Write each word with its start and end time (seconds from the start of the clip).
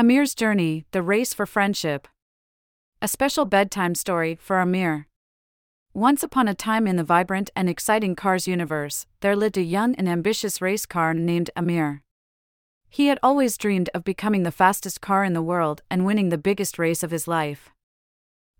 Amir's 0.00 0.34
Journey 0.34 0.86
The 0.92 1.02
Race 1.02 1.34
for 1.34 1.44
Friendship. 1.44 2.08
A 3.02 3.06
special 3.06 3.44
bedtime 3.44 3.94
story 3.94 4.34
for 4.34 4.58
Amir. 4.58 5.08
Once 5.92 6.22
upon 6.22 6.48
a 6.48 6.54
time 6.54 6.86
in 6.86 6.96
the 6.96 7.04
vibrant 7.04 7.50
and 7.54 7.68
exciting 7.68 8.16
Cars 8.16 8.48
universe, 8.48 9.04
there 9.20 9.36
lived 9.36 9.58
a 9.58 9.62
young 9.62 9.94
and 9.96 10.08
ambitious 10.08 10.62
race 10.62 10.86
car 10.86 11.12
named 11.12 11.50
Amir. 11.54 12.02
He 12.88 13.08
had 13.08 13.18
always 13.22 13.58
dreamed 13.58 13.90
of 13.92 14.02
becoming 14.02 14.42
the 14.42 14.50
fastest 14.50 15.02
car 15.02 15.22
in 15.22 15.34
the 15.34 15.42
world 15.42 15.82
and 15.90 16.06
winning 16.06 16.30
the 16.30 16.38
biggest 16.38 16.78
race 16.78 17.02
of 17.02 17.10
his 17.10 17.28
life. 17.28 17.68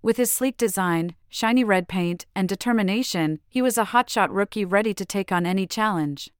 With 0.02 0.18
his 0.18 0.30
sleek 0.30 0.58
design, 0.58 1.14
shiny 1.30 1.64
red 1.64 1.88
paint, 1.88 2.26
and 2.36 2.50
determination, 2.50 3.40
he 3.48 3.62
was 3.62 3.78
a 3.78 3.86
hotshot 3.86 4.28
rookie 4.30 4.66
ready 4.66 4.92
to 4.92 5.06
take 5.06 5.32
on 5.32 5.46
any 5.46 5.66
challenge. 5.66 6.30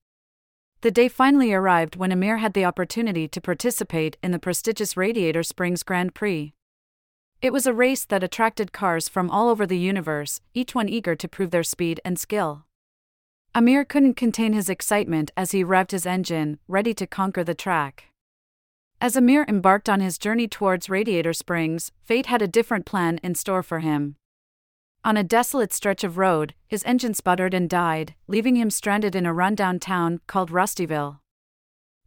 The 0.83 0.91
day 0.91 1.09
finally 1.09 1.53
arrived 1.53 1.97
when 1.97 2.11
Amir 2.11 2.39
had 2.39 2.55
the 2.55 2.65
opportunity 2.65 3.29
to 3.29 3.41
participate 3.41 4.17
in 4.23 4.31
the 4.31 4.39
prestigious 4.39 4.97
Radiator 4.97 5.43
Springs 5.43 5.83
Grand 5.83 6.15
Prix. 6.15 6.55
It 7.43 7.53
was 7.53 7.67
a 7.67 7.75
race 7.75 8.07
that 8.07 8.23
attracted 8.23 8.73
cars 8.73 9.07
from 9.07 9.31
all 9.31 9.51
over 9.51 9.67
the 9.67 9.79
universe, 9.79 10.41
each 10.55 10.75
one 10.75 10.89
eager 10.89 11.15
to 11.15 11.29
prove 11.29 11.51
their 11.51 11.63
speed 11.63 12.01
and 12.03 12.19
skill. 12.19 12.65
Amir 13.55 13.85
couldn't 13.85 14.15
contain 14.15 14.55
his 14.55 14.71
excitement 14.71 15.31
as 15.37 15.51
he 15.51 15.63
revved 15.63 15.91
his 15.91 16.07
engine, 16.07 16.59
ready 16.67 16.95
to 16.95 17.07
conquer 17.07 17.45
the 17.45 17.55
track. 17.55 18.05
As 19.03 19.17
Amir 19.17 19.45
embarked 19.49 19.89
on 19.91 20.01
his 20.01 20.17
journey 20.17 20.49
towards 20.49 20.89
Radiator 20.89 21.35
Springs, 21.35 21.93
fate 22.03 22.27
had 22.27 22.41
a 22.41 22.49
different 22.49 22.87
plan 22.87 23.21
in 23.23 23.35
store 23.35 23.63
for 23.63 23.81
him. 23.81 24.17
On 25.03 25.17
a 25.17 25.25
desolate 25.25 25.73
stretch 25.73 26.05
of 26.05 26.19
road, 26.19 26.55
his 26.69 26.85
engine 26.85 27.15
sputtered 27.15 27.55
and 27.55 27.71
died, 27.71 28.15
leaving 28.27 28.57
him 28.57 28.69
stranded 28.69 29.17
in 29.17 29.25
a 29.25 29.33
rundown 29.33 29.79
town 29.79 30.21
called 30.27 30.51
Rustyville. 30.51 31.21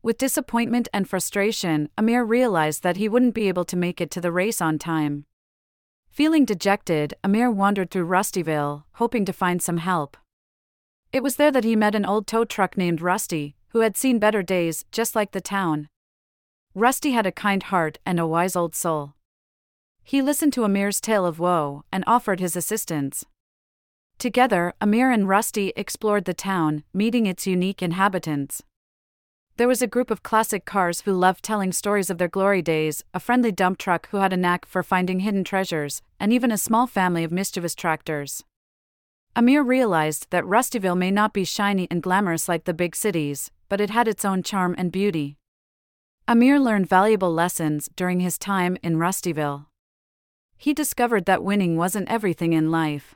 With 0.04 0.20
disappointment 0.20 0.88
and 0.94 1.10
frustration, 1.10 1.90
Amir 1.98 2.24
realized 2.24 2.84
that 2.84 2.98
he 2.98 3.10
wouldn't 3.10 3.34
be 3.34 3.48
able 3.48 3.66
to 3.66 3.76
make 3.76 4.00
it 4.00 4.12
to 4.12 4.22
the 4.22 4.32
race 4.32 4.62
on 4.62 4.78
time. 4.78 5.26
Feeling 6.12 6.46
dejected, 6.46 7.16
Amir 7.24 7.50
wandered 7.50 7.90
through 7.90 8.06
Rustyville, 8.06 8.84
hoping 8.94 9.26
to 9.26 9.34
find 9.34 9.60
some 9.60 9.78
help. 9.78 10.16
It 11.12 11.24
was 11.24 11.38
there 11.38 11.52
that 11.52 11.64
he 11.64 11.76
met 11.76 11.96
an 11.96 12.06
old 12.06 12.28
tow 12.28 12.46
truck 12.46 12.78
named 12.78 13.02
Rusty, 13.02 13.56
who 13.70 13.80
had 13.80 13.98
seen 13.98 14.20
better 14.20 14.44
days, 14.44 14.86
just 14.92 15.16
like 15.16 15.32
the 15.32 15.42
town. 15.42 15.88
Rusty 16.76 17.14
had 17.14 17.26
a 17.26 17.32
kind 17.32 17.64
heart 17.64 17.98
and 18.06 18.20
a 18.20 18.28
wise 18.28 18.56
old 18.56 18.76
soul. 18.76 19.16
He 20.04 20.22
listened 20.22 20.52
to 20.54 20.66
Amir's 20.66 21.00
tale 21.00 21.26
of 21.26 21.40
woe 21.40 21.86
and 21.92 22.04
offered 22.06 22.40
his 22.40 22.56
assistance. 22.56 23.26
Together, 24.20 24.74
Amir 24.82 25.10
and 25.10 25.28
Rusty 25.28 25.74
explored 25.76 26.26
the 26.26 26.34
town, 26.34 26.84
meeting 26.94 27.26
its 27.26 27.48
unique 27.48 27.82
inhabitants. 27.82 28.62
There 29.58 29.68
was 29.68 29.82
a 29.82 29.88
group 29.88 30.12
of 30.12 30.24
classic 30.24 30.66
cars 30.66 31.02
who 31.02 31.14
loved 31.14 31.44
telling 31.44 31.72
stories 31.72 32.10
of 32.10 32.18
their 32.18 32.28
glory 32.28 32.62
days, 32.62 33.04
a 33.14 33.20
friendly 33.20 33.52
dump 33.52 33.78
truck 33.78 34.10
who 34.10 34.18
had 34.18 34.34
a 34.34 34.38
knack 34.38 34.66
for 34.66 34.84
finding 34.84 35.22
hidden 35.22 35.44
treasures, 35.44 36.02
and 36.20 36.34
even 36.34 36.52
a 36.52 36.58
small 36.58 36.88
family 36.88 37.24
of 37.24 37.32
mischievous 37.32 37.76
tractors. 37.76 38.44
Amir 39.36 39.64
realized 39.64 40.28
that 40.32 40.44
Rustyville 40.44 40.98
may 40.98 41.12
not 41.12 41.34
be 41.34 41.44
shiny 41.44 41.88
and 41.90 42.04
glamorous 42.04 42.50
like 42.50 42.66
the 42.66 42.74
big 42.74 42.96
cities, 42.96 43.52
but 43.70 43.80
it 43.80 43.90
had 43.90 44.08
its 44.08 44.26
own 44.26 44.44
charm 44.44 44.76
and 44.78 44.92
beauty. 44.92 45.38
Amir 46.28 46.60
learned 46.60 46.90
valuable 46.90 47.34
lessons 47.34 47.90
during 47.96 48.20
his 48.20 48.38
time 48.38 48.78
in 48.84 48.98
Rustyville 48.98 49.68
he 50.64 50.74
discovered 50.74 51.26
that 51.26 51.44
winning 51.44 51.76
wasn't 51.76 52.10
everything 52.10 52.54
in 52.54 52.72
life. 52.72 53.16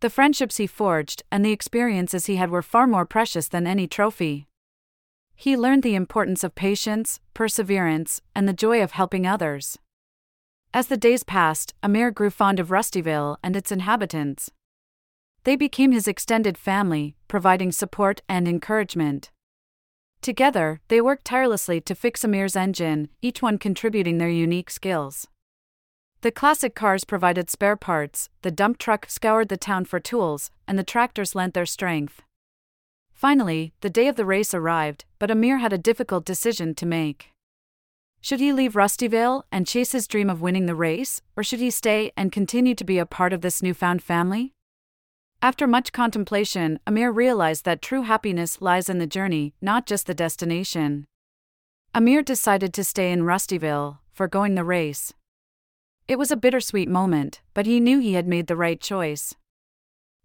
The 0.00 0.08
friendships 0.08 0.56
he 0.56 0.66
forged 0.66 1.22
and 1.30 1.44
the 1.44 1.52
experiences 1.52 2.24
he 2.24 2.36
had 2.36 2.48
were 2.48 2.62
far 2.62 2.86
more 2.86 3.04
precious 3.04 3.46
than 3.46 3.66
any 3.66 3.86
trophy. 3.86 4.48
He 5.34 5.54
learned 5.54 5.82
the 5.82 5.94
importance 5.94 6.42
of 6.42 6.54
patience, 6.54 7.20
perseverance, 7.34 8.22
and 8.34 8.48
the 8.48 8.54
joy 8.54 8.82
of 8.82 8.92
helping 8.92 9.26
others. 9.26 9.78
As 10.72 10.86
the 10.86 10.96
days 10.96 11.24
passed, 11.24 11.74
Amir 11.82 12.10
grew 12.10 12.30
fond 12.30 12.58
of 12.58 12.70
Rustyville 12.70 13.36
and 13.42 13.54
its 13.54 13.70
inhabitants. 13.70 14.50
They 15.44 15.56
became 15.56 15.92
his 15.92 16.08
extended 16.08 16.56
family, 16.56 17.16
providing 17.28 17.70
support 17.70 18.22
and 18.30 18.48
encouragement. 18.48 19.30
Together, 20.22 20.80
they 20.88 21.02
worked 21.02 21.26
tirelessly 21.26 21.82
to 21.82 21.94
fix 21.94 22.24
Amir's 22.24 22.56
engine, 22.56 23.10
each 23.20 23.42
one 23.42 23.58
contributing 23.58 24.16
their 24.16 24.30
unique 24.30 24.70
skills. 24.70 25.28
The 26.22 26.32
classic 26.32 26.74
cars 26.74 27.04
provided 27.04 27.50
spare 27.50 27.76
parts, 27.76 28.28
the 28.42 28.50
dump 28.50 28.78
truck 28.78 29.06
scoured 29.08 29.48
the 29.48 29.56
town 29.56 29.84
for 29.84 30.00
tools, 30.00 30.50
and 30.66 30.78
the 30.78 30.84
tractors 30.84 31.34
lent 31.34 31.54
their 31.54 31.66
strength. 31.66 32.22
Finally, 33.12 33.72
the 33.80 33.90
day 33.90 34.08
of 34.08 34.16
the 34.16 34.26
race 34.26 34.52
arrived, 34.52 35.04
but 35.18 35.30
Amir 35.30 35.58
had 35.58 35.72
a 35.72 35.78
difficult 35.78 36.24
decision 36.24 36.74
to 36.74 36.86
make. 36.86 37.30
Should 38.20 38.40
he 38.40 38.52
leave 38.52 38.74
Rustyville 38.74 39.44
and 39.52 39.66
chase 39.66 39.92
his 39.92 40.08
dream 40.08 40.28
of 40.28 40.42
winning 40.42 40.66
the 40.66 40.74
race, 40.74 41.22
or 41.36 41.44
should 41.44 41.60
he 41.60 41.70
stay 41.70 42.12
and 42.16 42.32
continue 42.32 42.74
to 42.74 42.84
be 42.84 42.98
a 42.98 43.06
part 43.06 43.32
of 43.32 43.40
this 43.40 43.62
newfound 43.62 44.02
family? 44.02 44.52
After 45.40 45.66
much 45.66 45.92
contemplation, 45.92 46.80
Amir 46.86 47.12
realized 47.12 47.64
that 47.66 47.82
true 47.82 48.02
happiness 48.02 48.60
lies 48.60 48.88
in 48.88 48.98
the 48.98 49.06
journey, 49.06 49.54
not 49.60 49.86
just 49.86 50.06
the 50.06 50.14
destination. 50.14 51.06
Amir 51.94 52.22
decided 52.22 52.74
to 52.74 52.84
stay 52.84 53.12
in 53.12 53.22
Rustyville, 53.22 53.98
foregoing 54.12 54.56
the 54.56 54.64
race. 54.64 55.12
It 56.08 56.18
was 56.18 56.30
a 56.30 56.36
bittersweet 56.36 56.88
moment, 56.88 57.40
but 57.52 57.66
he 57.66 57.80
knew 57.80 57.98
he 57.98 58.12
had 58.12 58.28
made 58.28 58.46
the 58.46 58.56
right 58.56 58.80
choice. 58.80 59.34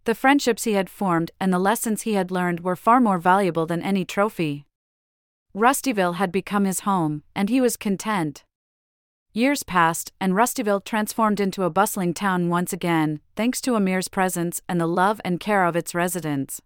The 0.04 0.14
friendships 0.14 0.64
he 0.64 0.74
had 0.74 0.88
formed 0.88 1.32
and 1.40 1.52
the 1.52 1.58
lessons 1.58 2.02
he 2.02 2.14
had 2.14 2.30
learned 2.30 2.60
were 2.60 2.76
far 2.76 3.00
more 3.00 3.18
valuable 3.18 3.66
than 3.66 3.82
any 3.82 4.04
trophy. 4.04 4.66
Rustyville 5.54 6.14
had 6.14 6.30
become 6.30 6.64
his 6.64 6.80
home, 6.80 7.24
and 7.34 7.48
he 7.48 7.60
was 7.60 7.76
content. 7.76 8.44
Years 9.32 9.62
passed, 9.62 10.12
and 10.20 10.34
Rustyville 10.34 10.84
transformed 10.84 11.40
into 11.40 11.64
a 11.64 11.70
bustling 11.70 12.14
town 12.14 12.48
once 12.48 12.72
again, 12.72 13.20
thanks 13.34 13.60
to 13.62 13.74
Amir's 13.74 14.08
presence 14.08 14.60
and 14.68 14.80
the 14.80 14.86
love 14.86 15.20
and 15.24 15.40
care 15.40 15.64
of 15.64 15.74
its 15.74 15.94
residents. 15.94 16.60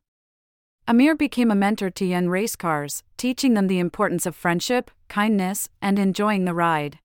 Amir 0.88 1.16
became 1.16 1.50
a 1.50 1.54
mentor 1.54 1.90
to 1.90 2.04
young 2.04 2.28
race 2.28 2.54
cars, 2.54 3.02
teaching 3.16 3.54
them 3.54 3.66
the 3.66 3.78
importance 3.78 4.26
of 4.26 4.36
friendship, 4.36 4.90
kindness, 5.08 5.68
and 5.80 5.98
enjoying 5.98 6.44
the 6.44 6.54
ride. 6.54 6.98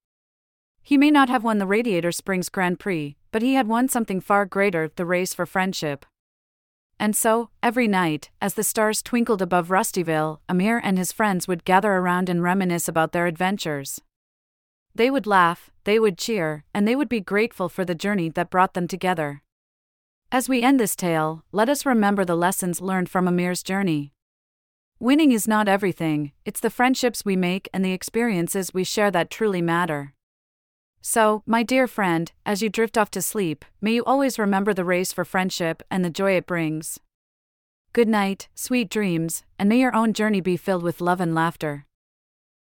He 0.84 0.98
may 0.98 1.12
not 1.12 1.30
have 1.30 1.44
won 1.44 1.58
the 1.58 1.68
Radiator 1.68 2.12
Springs 2.12 2.50
Grand 2.50 2.80
Prix, 2.80 3.16
but 3.32 3.42
he 3.42 3.54
had 3.54 3.68
won 3.68 3.88
something 3.88 4.20
far 4.20 4.46
greater 4.46 4.92
the 4.96 5.06
race 5.06 5.34
for 5.34 5.46
friendship. 5.46 6.06
And 7.00 7.16
so, 7.16 7.50
every 7.64 7.88
night, 7.88 8.30
as 8.42 8.54
the 8.54 8.64
stars 8.64 9.02
twinkled 9.02 9.42
above 9.42 9.70
Rustyville, 9.70 10.40
Amir 10.48 10.80
and 10.84 10.98
his 10.98 11.12
friends 11.12 11.48
would 11.48 11.66
gather 11.66 11.94
around 11.94 12.30
and 12.30 12.44
reminisce 12.44 12.88
about 12.88 13.12
their 13.12 13.26
adventures. 13.26 14.02
They 14.94 15.10
would 15.10 15.26
laugh, 15.26 15.72
they 15.84 15.98
would 15.98 16.18
cheer, 16.18 16.64
and 16.76 16.88
they 16.88 16.96
would 16.96 17.10
be 17.10 17.22
grateful 17.22 17.70
for 17.70 17.86
the 17.86 17.96
journey 17.96 18.30
that 18.30 18.50
brought 18.50 18.74
them 18.74 18.88
together. 18.88 19.42
As 20.32 20.48
we 20.48 20.62
end 20.62 20.80
this 20.80 20.96
tale, 20.96 21.44
let 21.52 21.70
us 21.70 21.86
remember 21.86 22.24
the 22.24 22.38
lessons 22.38 22.82
learned 22.82 23.10
from 23.10 23.28
Amir's 23.28 23.64
journey. 23.64 24.14
Winning 25.00 25.32
is 25.32 25.48
not 25.48 25.68
everything, 25.68 26.32
it's 26.46 26.60
the 26.60 26.70
friendships 26.70 27.26
we 27.26 27.36
make 27.36 27.68
and 27.74 27.84
the 27.84 27.94
experiences 27.94 28.74
we 28.74 28.84
share 28.84 29.10
that 29.10 29.32
truly 29.32 29.62
matter. 29.62 30.14
So, 31.02 31.42
my 31.48 31.64
dear 31.64 31.88
friend, 31.88 32.32
as 32.46 32.62
you 32.62 32.70
drift 32.70 32.98
off 32.98 33.10
to 33.12 33.22
sleep, 33.22 33.66
may 33.82 33.94
you 33.94 34.04
always 34.06 34.38
remember 34.38 34.74
the 34.74 34.86
race 34.86 35.12
for 35.12 35.26
friendship 35.26 35.82
and 35.90 36.06
the 36.06 36.12
joy 36.12 36.38
it 36.38 36.46
brings. 36.46 37.00
Good 37.92 38.08
night, 38.08 38.48
sweet 38.54 38.90
dreams, 38.90 39.44
and 39.58 39.68
may 39.68 39.80
your 39.80 39.96
own 39.96 40.14
journey 40.14 40.42
be 40.42 40.58
filled 40.58 40.84
with 40.84 41.02
love 41.02 41.20
and 41.20 41.34
laughter. 41.34 41.86